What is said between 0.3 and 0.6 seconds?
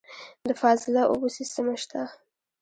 د